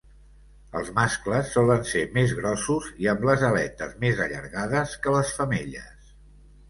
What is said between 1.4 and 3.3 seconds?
solen ser més grossos i amb